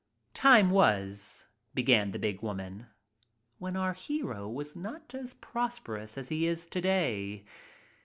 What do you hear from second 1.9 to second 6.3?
the big woman, "when our hero was not as prosperous as